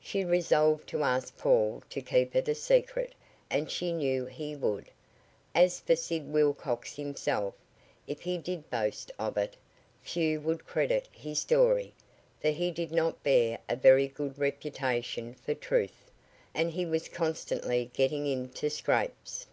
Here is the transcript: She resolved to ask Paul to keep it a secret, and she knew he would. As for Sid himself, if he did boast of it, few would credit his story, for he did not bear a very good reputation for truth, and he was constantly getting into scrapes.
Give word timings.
She 0.00 0.24
resolved 0.24 0.88
to 0.88 1.02
ask 1.02 1.36
Paul 1.36 1.82
to 1.90 2.00
keep 2.00 2.34
it 2.34 2.48
a 2.48 2.54
secret, 2.54 3.14
and 3.50 3.70
she 3.70 3.92
knew 3.92 4.24
he 4.24 4.56
would. 4.56 4.88
As 5.54 5.80
for 5.80 5.94
Sid 5.94 6.34
himself, 6.94 7.52
if 8.06 8.22
he 8.22 8.38
did 8.38 8.70
boast 8.70 9.12
of 9.18 9.36
it, 9.36 9.54
few 10.00 10.40
would 10.40 10.64
credit 10.66 11.10
his 11.12 11.40
story, 11.40 11.92
for 12.40 12.48
he 12.48 12.70
did 12.70 12.90
not 12.90 13.22
bear 13.22 13.58
a 13.68 13.76
very 13.76 14.08
good 14.08 14.38
reputation 14.38 15.34
for 15.34 15.52
truth, 15.52 16.10
and 16.54 16.70
he 16.70 16.86
was 16.86 17.06
constantly 17.10 17.90
getting 17.92 18.26
into 18.26 18.70
scrapes. 18.70 19.46